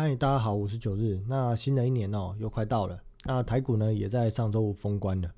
[0.00, 1.20] 嗨，大家好，我是九日。
[1.26, 2.96] 那新的一年哦，又快到了。
[3.24, 5.28] 那台股呢，也在上周五封关了。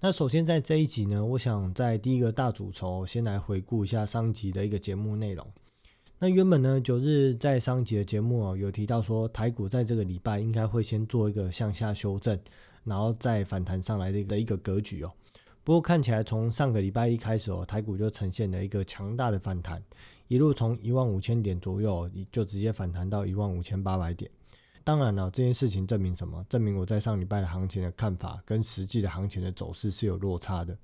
[0.00, 5.46] 那首先在这一集呢，我想在第一个大主轴先来回顾一下上集的一个节目内容。
[6.18, 12.36] 那原本呢，九日在上集的节目哦，有提到说台股在这个礼拜应该会先做一个向下修正，
[12.82, 15.12] 然后再反弹上来的一个格局哦。
[15.70, 19.80] 不过看起来从上个礼拜一开始哦，台股就呈现了一个强大的反弹，
[20.26, 24.28] 一路从一万五千点左右就直接反弹到一万五千八百点。
[24.82, 26.44] 当然了，这件事情证明什么？
[26.48, 30.76] 证明我在上礼拜的行情的看法跟实际的行情的走势是有落差的。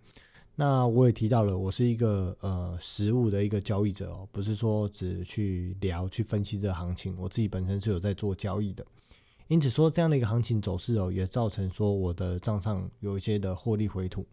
[0.55, 8.87] 那我也提到了，我是一个呃实物的一个交易者哦，不是说只去聊去分析这个行情，我自己本身是有在做交易的，
[9.49, 14.25] 因此说这样的一个行情走势哦，也造成说我的账上有一些的获利回吐。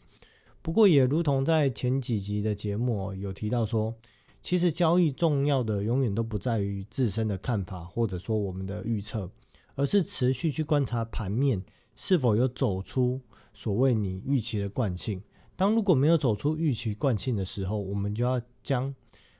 [0.64, 3.94] 不过也如同在前几集的节目有提到说，
[4.42, 9.30] 其实交易重要的永远都不在于自身的看法或者说我们的预测，
[9.76, 11.62] 而是持续去观察盘面
[11.98, 13.20] 是否有走出
[13.54, 15.22] 所谓你预期的惯性。
[15.58, 18.96] 当如果没有走出预期惯性的时候，我们就要将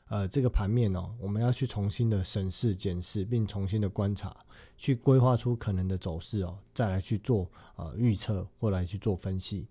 [0.10, 4.36] 呃这个盘面哦，我们要去重新的审视、检视，并重新的观察，
[4.78, 9.66] 去规划出可能的走势哦，再来去做呃预测或来去做分析。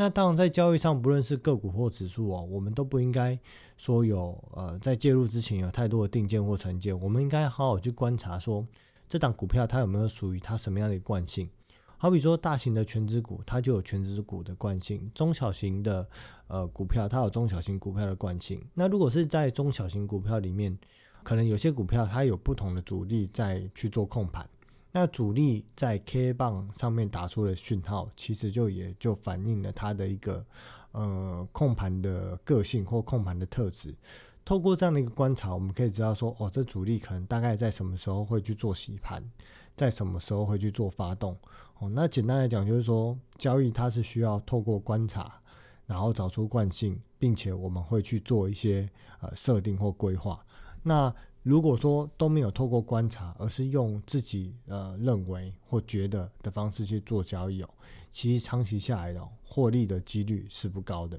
[0.00, 3.36] 那当然在交易上，不论是个股或指数哦，我们都不应该
[3.76, 8.64] 说有呃在介入之前有太多的定见或成见，我们应该好好去观察说
[9.08, 11.50] 这档股票它有没有属于它什么样的惯性。
[11.96, 16.08] 好比说，大型的全值股，它就有全值股的惯性；中小型的
[16.46, 18.64] 呃股票，它有中小型股票的惯性。
[18.74, 20.78] 那如果是在中小型股票里面，
[21.24, 24.48] 可能有些股票它有不同的主力在去做控盘，
[24.90, 30.44] 那主力在 K 棒上面打出的讯号，其实就也就反映了它的一个
[30.92, 33.94] 呃控盘的个性或控盘的特质。
[34.44, 39.22] 透过这样的一个观察，我们可以知道说，哦，这主力可能大概在什么时候会去做洗盘，
[39.76, 41.36] 在什么时候会去做发动。
[41.80, 45.38] 哦，那简单来讲就是说，交易它是需要透过观察，
[45.84, 48.88] 然后找出惯性，并且我们会去做一些
[49.20, 50.42] 呃设定或规划。
[50.82, 57.68] 那如果说都没有透过观察，而是用自己呃认为或觉得的方式去做交易哦，
[58.10, 61.18] 其实长期下来的获利的几率是不高的。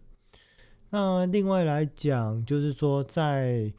[0.90, 3.72] 那另外来讲，就是说在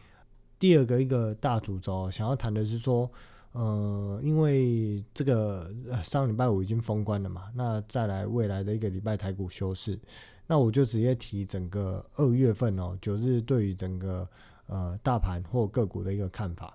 [0.58, 3.10] 第二个一个大主轴，想要谈的是说。
[3.52, 5.74] 呃，因为这个
[6.04, 9.98] 上礼拜五已经封关了嘛，那再来未来的一个礼拜台股休市，
[10.46, 14.24] 那我就直接提整个二月份哦，九日对于整个
[14.70, 16.74] 呃大盘或个股的一个看法。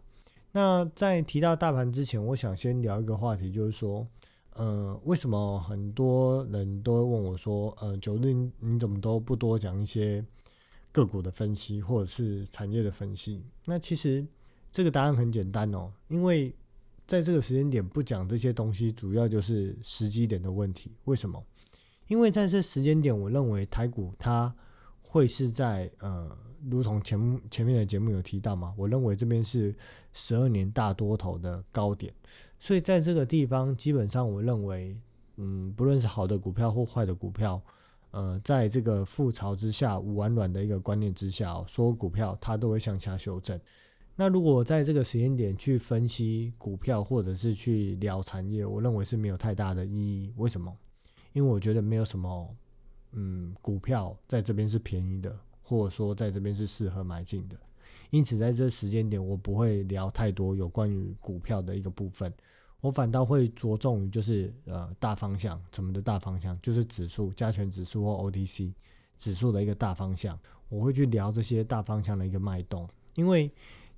[0.51, 4.07] 那在提到大盘之前，我想先聊一个话题，就是说，
[4.53, 10.23] 呃，为什么很多人都会问我说，呃，九日你怎么都不多讲一些
[10.91, 13.43] 个股的分析或者是产业的分析？
[13.65, 14.25] 那其实
[14.71, 16.53] 这个答案很简单哦，因为
[17.05, 20.91] 在这个时间点不讲这些东西，主要就是时机点的问题。
[21.03, 21.43] 为什么？
[22.07, 24.55] 因为在这时间点，我认为台股它
[25.15, 26.29] 会是在呃，
[26.69, 29.73] 如同前前面的节目有提到嘛，我认为这边是
[30.11, 32.13] 十二年大多头的高点，
[32.59, 34.93] 所以在这个地方，基本上我认为，
[35.37, 37.61] 嗯，不论是好的股票或坏的股票，
[38.11, 43.57] 呃，在这个覆巢之下无完卵的一个观念之下，所有股票它都会向下修正。
[44.17, 50.33] 那如果在这个时间点去分析股票，或者是去聊产业，我认为是没有太大的意义。
[50.35, 50.75] 为什么？
[51.31, 52.53] 因为我觉得没有什么，
[53.15, 57.55] 嗯，股票在这边是便宜的，或者说在这边是适合买进的。
[58.11, 62.31] 因此，在这时间点，我不会聊太多有关于股票的一个部分，
[62.81, 68.73] 我反倒会着重于就是呃大方向，怎么的大方向，就是指数、加权指数或 OTC
[69.17, 70.39] 指数的一个大方向，
[70.69, 73.51] 我会去聊这些大方向的一个脉动，因为。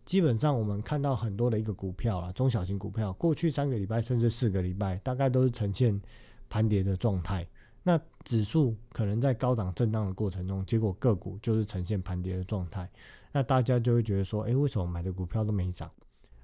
[0.06, 6.02] 基本上我们看到很多的一个股票啦，中小型股票，过去三个礼拜甚至四个礼拜，大概都是呈现
[6.48, 7.46] 盘跌的状态。
[7.88, 12.90] 那指数可能在高档震荡的过程中，结果个股就是呈现盘跌的状态。
[13.32, 15.90] 那大家就会觉得说，诶，为什么买的股票都没涨，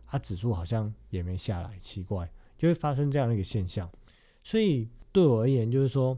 [0.08, 3.90] 它指数好像也没下来，奇怪，就会发生这样的一个现象。
[4.42, 6.18] 所以对我而言，就是说，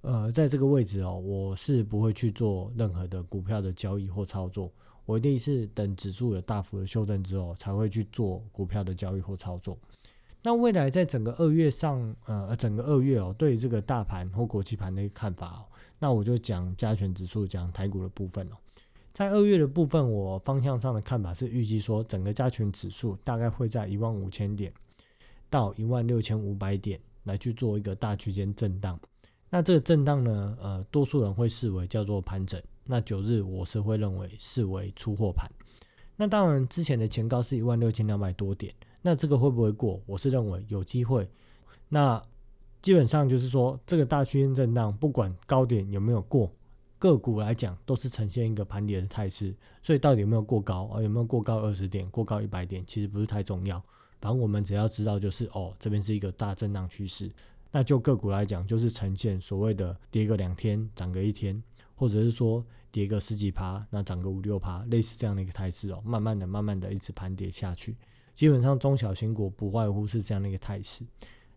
[0.00, 4.72] 呃，在这个位置哦，我是不会去做任何的股票的交易或操作。
[5.06, 9.78] 我一定是等指数有大幅的修正之后，才会去做股票的交易或操作。
[10.42, 15.66] 那未来在整个二月上，呃，整个二月哦，对这个大盘或国际盘的一个看法哦，
[15.98, 18.56] 那我就讲加权指数，讲台股的部分哦。
[19.12, 24.72] 在二月的部分，我方向上的看法是预计说，整个加权指数大概会在一万五千点
[25.50, 28.98] 到一万六千五百点来去做一个大区间震荡。
[29.50, 32.62] 那这个震荡呢，呃，多数人会视为叫做盘整。
[32.84, 35.50] 那九日我是会认为视为出货盘，
[36.16, 40.00] 那当然之前的前高是一万六千两百多点，那这个会不会过？
[40.06, 41.28] 我是认为有机会。
[41.88, 42.22] 那
[42.82, 46.50] 基本上就是说，这个大区间震荡，不管高点有没有过，
[46.98, 49.54] 个股来讲都是呈现一个盘跌的态势。
[49.82, 51.02] 所以到底有没有过高啊？
[51.02, 53.82] 有没有过高二十点、过高一百点，其实不是太重要。
[54.20, 57.30] 反正我们只要知道，就是哦，这边是一个大震荡趋势。
[57.70, 61.62] 那就个股来讲，就是呈现所谓的跌个两天，涨个一天，
[61.94, 66.02] 或者是说跌个十几趴，那涨个五六趴，类似这样的一个态势哦。
[66.04, 67.94] 慢慢的、慢慢的一直盘跌下去，
[68.38, 71.04] 基本上中小型股不外乎是这样的一个态势。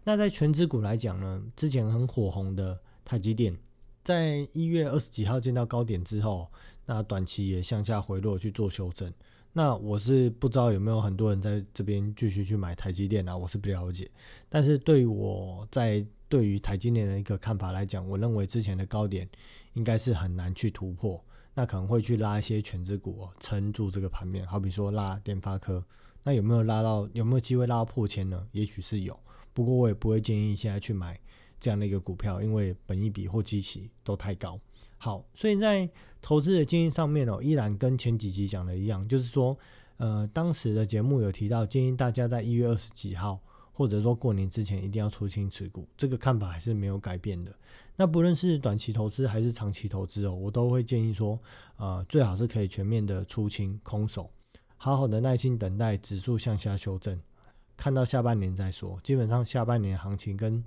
[0.03, 2.75] 那在全指股来讲呢，之前很火红的
[3.05, 3.55] 台积电，
[4.03, 6.47] 在一月二十几号见到高点之后，
[6.87, 9.13] 那短期也向下回落去做修正。
[9.53, 14.09] 那我是不知道有没有很多人在这边继续去买台积电啊，我是不了解。
[14.49, 19.29] 但是对于我在对于台积电的一个看法来讲，我认为之前的高点
[19.73, 21.23] 应该是很难去突破，
[21.53, 25.83] 那可能会去拉一些全资股撑住这个盘面，好比说拉联发科，
[26.23, 28.47] 那有没有拉到有没有机会拉到破千呢？
[28.51, 29.19] 也许是有，
[29.53, 31.19] 不过我也不会建议现在去买
[31.59, 34.59] 这样的一个股票，因为本益比或基期都太高。
[34.97, 35.89] 好，所以在
[36.21, 39.57] 投资的建议上面哦，依然跟前几集讲的一样，就是说，
[39.97, 43.39] 呃，当时的节目有提到，建议大家在一月二十几号，
[43.73, 47.51] 或者说过年之前一定要出清持股，这个看法还是没有改变的。
[47.95, 51.39] 那不论是短期投资还是长期投资哦，我都会建议说，
[51.77, 54.29] 呃，最好是可以全面的出清空手，
[54.83, 57.15] 好好的耐心等待指数向下修正，
[57.77, 58.99] 看到下半年再说。
[59.03, 60.63] 基本上下半年行情跟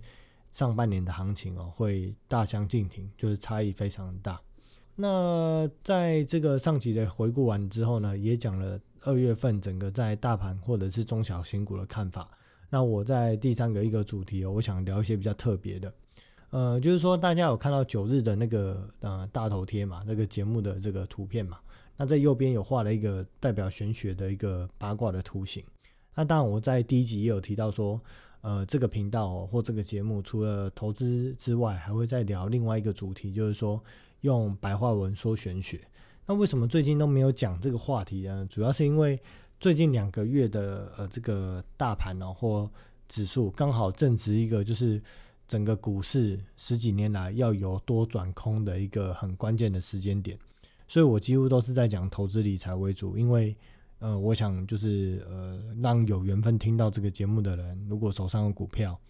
[0.53, 4.41] 上半年的行情哦，会大相径庭，就是差异非常大。
[4.95, 12.31] 那在这个上集的回顾完之后呢，也讲了二月份整个在大盘或者是中小型股的看法。
[12.71, 15.93] 那我在第三个一个主题哦，我想聊一些比较特别的，
[16.51, 21.59] 呃，就是说大家有看到九日的那个呃大头贴嘛，那个节目的这个图片嘛，
[21.97, 25.65] 那在右边有画了一个代表玄学的一个八卦的图形。
[26.15, 28.01] 那当然我在第一集也有提到说。
[28.47, 33.83] 呃，这个频道或这个节目，除了投资之外，还会再聊另外一个主题，就是说
[34.21, 35.81] 用白话文说玄学。
[36.27, 38.47] 那为什么最近都没有讲这个话题呢？
[38.51, 39.19] 主要是因为
[39.59, 42.71] 最近两个月的呃这个大盘哦或
[43.09, 45.01] 指数刚好正值一个就是
[45.49, 50.39] 整个股市十几年来要由多转空的一个很关键的时间点，
[50.89, 53.57] 所以我几乎都是在讲投资理财为主，因为。
[54.01, 59.01] 呃，我想就是呃，让有缘分听到这个节目的人，如果手上有股票，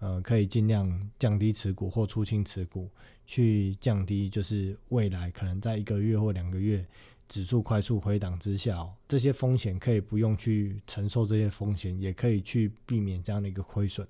[0.00, 2.90] 呃，可以尽量降低持股或出清持股，
[3.24, 6.84] 去降低就是未来可能在一个月或两个月
[7.28, 14.04] 指数快速回档之下，这些风险可以不用去承受这些风险，也可以去避免这样的一个亏损。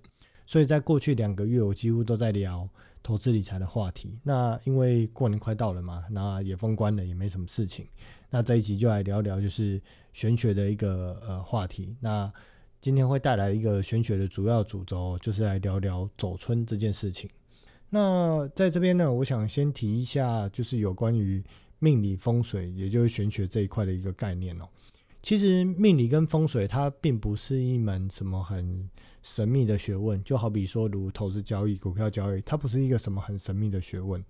[0.47, 2.67] 所以在过去两个月，我几乎都在聊
[3.03, 4.19] 投资理财的话题。
[4.23, 7.87] 那因为过年快到了嘛，那也封关了，也没什么事情。
[8.31, 9.81] 那这一集就来聊聊，就是
[10.13, 11.97] 玄学的一个呃话题。
[12.01, 12.33] 那
[12.81, 17.29] 今天会带来一个玄学的主要主轴，就是来聊聊走春这件事情。
[17.91, 21.45] 那在这边呢，我想先提一下，就是有关于
[21.79, 24.69] 命理风水，也就是玄学这一块的一个概念哦。
[25.23, 28.89] 其实命理跟风水它并不是一门什么很
[29.23, 34.23] 神秘的学问，就好比说如投资交易、股票交易，它不是一个什么很神秘的学问。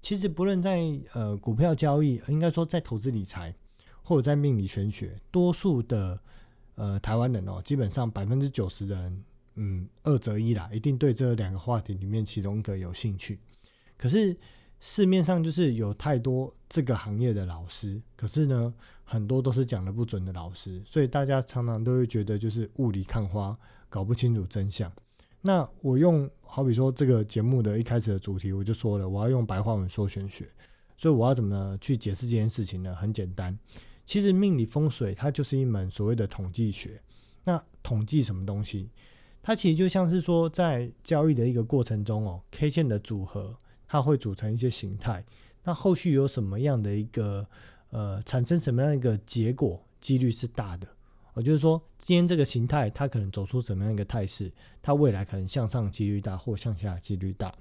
[0.00, 0.80] 其实不论在
[1.12, 3.52] 呃股票交易，应该说在投资理财，
[4.02, 6.18] 或者在命理玄学，多数的
[6.76, 9.24] 呃台湾人哦，基本上百分之九十的人，
[9.56, 13.40] 嗯，二择一啦，一定对这两个话题里面其中一个有兴趣。
[13.96, 14.36] 可是
[14.78, 24.92] 市面上就是有太多这个行业的老师，可是呢，很多都是讲的不准的老师，所以大家常常都会觉得就是雾里看花，搞不清楚真相。
[25.40, 30.48] 那我用好比说这个节目的一开始的主题，我就说了，我要用白话文说玄学，
[30.96, 32.94] 所以我要怎么去解释这件事情呢？
[32.94, 33.56] 很简单，
[34.04, 37.00] 其实命理风水它就是一门所谓的统计学。
[37.44, 38.90] 那统计什么东西？
[39.40, 45.24] 它其实就像是说在交易的一个过程中哦，K 线的组合它会组成一些形态，
[45.62, 47.46] 那后续有什么样的一个
[47.90, 50.88] 呃产生什么样的一个结果，几率是大的。
[51.38, 54.50] 我就是说，今天这个形态它可能走出怎么样一个态势，
[54.82, 57.54] 它未来可能向上几率大或向下几率大。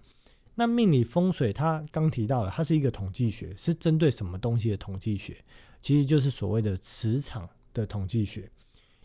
[0.56, 5.38] 那命理风水它刚提到了，它是一个统计学，是针对什么东西的统计学？
[5.84, 8.50] 其实就是所谓的磁场的统计学。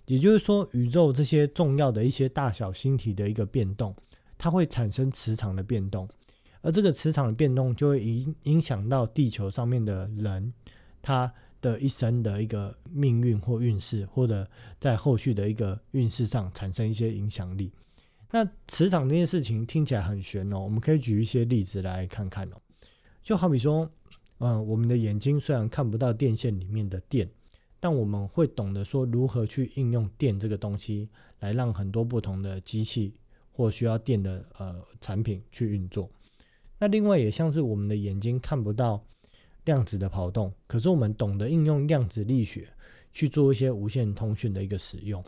[0.06, 3.94] 也就是说，宇宙这些重要的一些大小星体的一个变动，
[4.38, 6.08] 它会产生磁场的变动，
[6.62, 10.50] 而这个磁场的变动就会影影响到地球上面的人，
[11.02, 11.30] 他。
[11.62, 14.46] 的一生的一个命运或运势，或者
[14.78, 17.72] 在后续的一个运势上产生一些影响力。
[18.30, 22.56] 那磁场这件事情听起来很玄哦，我们可以举一些例子来看看哦。
[23.22, 23.90] 就好比说，
[24.38, 27.30] 嗯，我们的眼睛虽然看不到电线里面的电，
[27.78, 31.08] 但我们会懂得说如何去应用电这个东西，
[31.40, 33.14] 来让很多不同的机器
[33.52, 36.10] 或需要电的呃产品去运作。
[36.78, 39.04] 那另外也像是我们的眼睛看不到
[39.64, 42.68] 量子的跑动，可是我们懂得应用量子力学
[43.12, 45.24] 去做一些无线通讯的一个使用。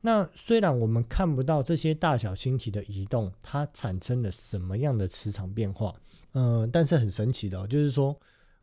[0.00, 5.94] 那虽然我们看不到这些大小星体的移动，它产生了什么样的磁场变化，
[6.32, 8.18] 嗯，但是很神奇的，就是说。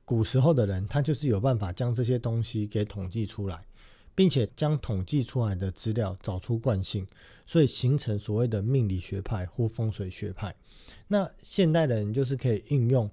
[0.07, 3.65] 古时候的人，他就是有办法将这些东西给统计出来，
[4.13, 7.07] 并且将统计出来的资料找出惯性，
[7.47, 10.55] 所以形成所谓的命理学派或风水学派。
[11.07, 13.09] 那现代的人就是可以应用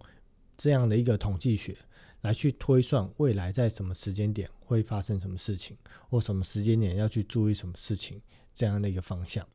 [0.58, 1.74] 这样的一个统计学
[2.22, 5.76] 来去推算未来在什么时间点会发生什么事情，
[6.08, 8.20] 或什么时间点要去注意什么事情
[8.54, 9.46] 这样的一个方向，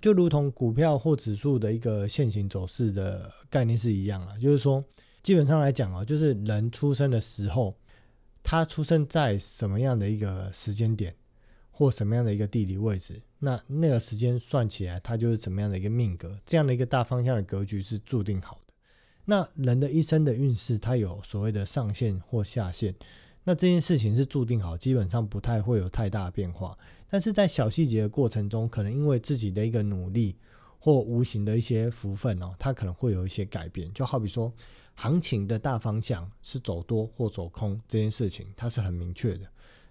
[0.00, 4.84] 就如同股票或指数的一个线形走势的概念是一样啊，就是说。
[5.22, 7.76] 基本上来讲哦，就是人出生的时候，
[8.42, 11.14] 他出生在什么样的一个时间点，
[11.70, 18.69] 或什么样的一个地理位置，那那个时间算起来，它就是怎么样的一个命格，这样的一个大方向的格局是注定好的。
[19.24, 22.94] 那人的一生的运势，它有所谓的上限或下限，
[23.44, 26.76] 那这件事情是注定好，基本上不太会有太大的变化。
[27.08, 30.36] 但是在小细节的过程中，可能因为自己的一个努力
[30.78, 33.92] 或无形的一些福分哦，它可能会有一些改变。
[33.92, 34.52] 就好比说。
[34.96, 39.46] 行情的大方向是走多或走空这件事情，它是很明确的，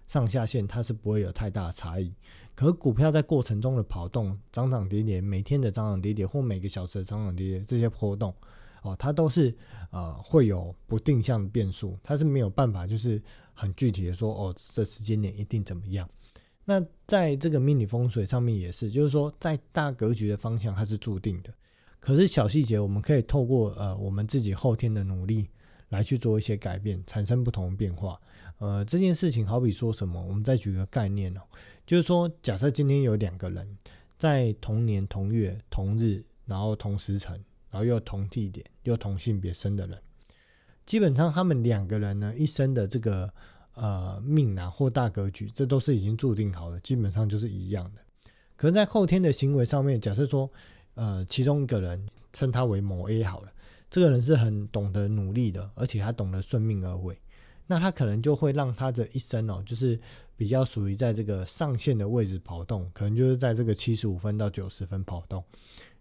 [0.06, 2.14] 上下限它是不会有太大的差异。
[2.54, 8.32] 可股票在过程中的跑动，涨涨跌跌，每天的涨涨跌跌或每个小时的涨涨跌跌这些波动，
[8.82, 9.54] 哦，它都是
[9.90, 13.22] 呃会有不定向的变数，它是没有办法就是
[13.54, 16.08] 很具体的说哦，这时间点一定怎么样。
[16.64, 21.52] 那在这个命理风水上面也是，就是说在大格局的方向它是注定的。
[21.98, 25.48] 可是小细节，我们可以透过呃我们自己后天的努力
[25.88, 28.20] 来去做一些改变，产生不同的变化。
[28.58, 30.22] 呃，这件事情好比说什么？
[30.22, 31.40] 我们再举个概念哦，
[31.86, 33.66] 就是说，假设今天有两个人
[34.16, 39.98] 在同年同月同日，然后同时辰，然后又同地点又同性别生的人，
[40.86, 43.32] 基本上他们两个人呢一生的这个
[43.74, 48.00] 呃命啊或大格局，这都是已经注定好了，基本上就是一样的。
[48.56, 50.50] 可是，在后天的行为上面，假设说。
[50.94, 53.52] 呃，其中一个人称他为某 A 好了，
[53.88, 57.16] 这个人是很懂得努力的，而且他懂得顺命而为，
[57.68, 59.98] 那他可能就会让他的一生哦，就是
[60.36, 65.42] 比较属于在这个上限的位置跑动，可能就是在这个七十五分到九十分跑动。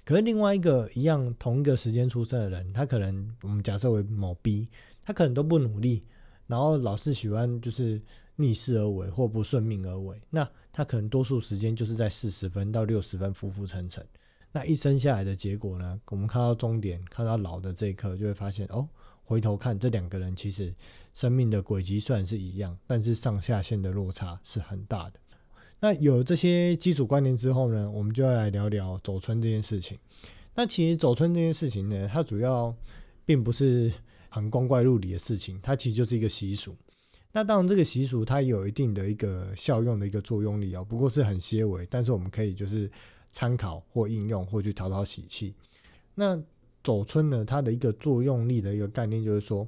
[0.09, 4.67] 可是另外一个一样同一个时间出生的人，他可能我们假设为某 B，
[5.03, 6.03] 他可能都不努力，
[6.47, 8.01] 然后老是喜欢就是
[8.35, 14.03] 逆势而为或不顺命而为，那他可能多数时间就是在四十分到六十分浮浮沉沉。
[14.51, 16.01] 那一生下来的结果呢？
[16.07, 18.89] 我们看到终点，看到老的这一刻，就会发现哦，
[19.23, 20.73] 回头看这两个人其实
[21.13, 25.19] 生命的轨迹虽然是一样，但是上下限的落差是很大的。
[25.79, 29.97] 那有这些基础观念之后呢，我们就要来聊聊走春这件事情。
[30.55, 32.75] 那其实走春这件事情呢，它主要
[33.25, 33.91] 并不是
[34.29, 36.75] 很光怪陆离的事情，它其实就是一个习俗。
[37.31, 42.89] 那当然，这个习俗它有一定的一个效用的一个作用力哦，不过是很些微，但是我们可以就是。
[43.31, 45.53] 参考或应用或去讨讨喜气。
[46.15, 46.35] 那
[46.83, 47.45] 走春呢？
[47.45, 49.67] 它的一个作用力的一个概念就是说，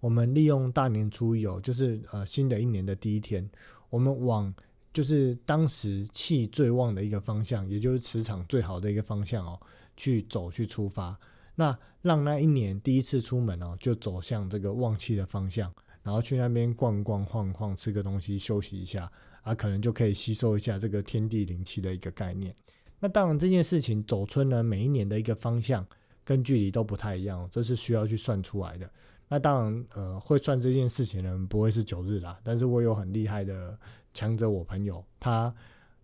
[0.00, 3.46] 我们利用大年初一哦，就是呃新的一年的第一天，
[3.90, 4.50] 我们往
[4.92, 9.60] 就是当时气最旺的一个方向，也就是磁场最好的一个方向哦，
[9.96, 11.18] 去走去出发。
[11.54, 15.72] 那让那一年第一次出门哦，就走向这个旺气的方向，
[16.02, 19.10] 然后去那边逛逛晃晃，吃个东西休息一下
[19.42, 22.54] 啊，可能就可以吸收一下这个天地灵气的一个概念。
[22.98, 25.86] 那当然，这件事情走春呢，每一年的一个方向
[26.24, 28.88] 跟距离都不太一样，这是需要去算出来的。
[29.28, 33.78] 那当然，呃，会算这件事情的人不会是九日啦，但是我有很厉害的
[34.12, 35.54] 强者，我朋友他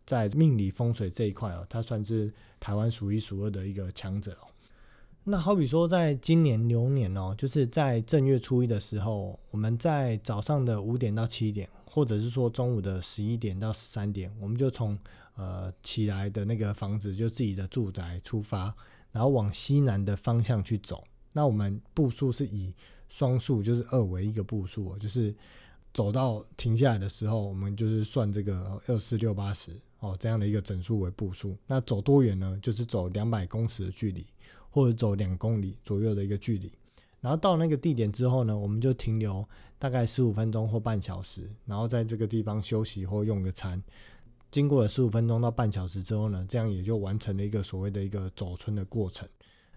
[0.07, 4.49] 在命理风水这一块哦，他算是台湾数一数二的一个强者哦。
[5.25, 14.99] 那好比说，在今年牛年哦，就是在正月初一的时候，我们在早上的五点到七点，或者是说中午的十一点到十三点，我们就从
[15.37, 18.75] 呃，起来的那个房子就自己的住宅出发，
[19.13, 21.05] 然后往西南的方向去走。
[21.33, 22.73] 那我们步数是以
[23.11, 25.35] 双数，就是二为一个步数哦，就是
[25.99, 31.57] 走到停下来的时候，我们就是算这个二四六八十哦这样的一个整数为步数。
[31.67, 32.57] 那走多远呢？
[32.63, 34.25] 就是走两百公尺的距离，
[34.71, 36.71] 或者走两公里左右的一个距离。
[37.21, 39.45] 然后到那个地点之后呢，我们就停留
[39.77, 43.83] 大概十五分钟或半小时，然后在这个地方休息或用个餐。
[44.53, 49.29] 经过了十五分钟到半小时之后呢，这样也就完成了一个所谓的一个走春的过程。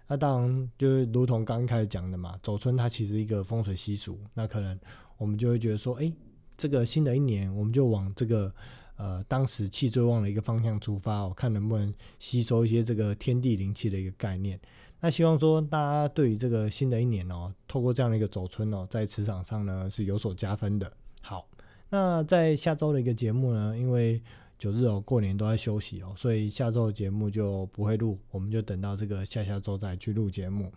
[0.06, 4.20] 那当然就是如同刚开始讲的嘛，走春它其实一个风水习俗。
[4.34, 4.78] 那可能
[5.22, 6.12] 我们就会觉得说，哎，
[6.56, 8.52] 这个新的一年，我们就往这个
[8.96, 14.58] 呃当时气最旺的一个方向出发，哦看能不能吸收一些这个天地灵气的一个概念。
[15.00, 20.92] 那希望说大家对于这个新的一年哦，透过这样的一个走春哦，在磁场上呢是有所加分的。
[21.20, 21.46] 好，
[21.88, 24.20] 那在下周的一个节目呢，因为
[24.58, 30.72] 九日哦过年都在休息哦，所以下周的节目就不会录，我们就等到这个下下周再去录节目。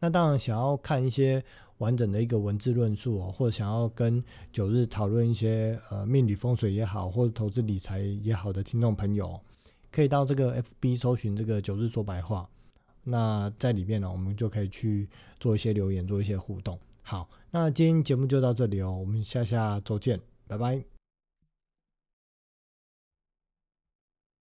[0.00, 1.42] 那当然，想要看一些
[1.78, 9.40] 完整的一个文字论述哦，或者想要跟九日讨论一些呃命理风水也好，或者投资理财也好的听众朋友，
[9.92, 12.48] 可以到这个 FB 搜寻这个九日说白话。
[13.04, 16.78] 那在里面呢，我们就可以去做一些留言，做一些互动。
[17.02, 20.99] 好，那今天节目就到这里哦，我们下下周见，拜拜。